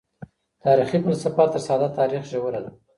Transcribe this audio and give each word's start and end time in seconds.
تاريخي 0.63 1.01
فلسفه 1.01 1.45
تر 1.47 1.57
ساده 1.67 1.87
تاريخ 1.95 2.23
ژوره 2.31 2.59
ده. 2.65 2.71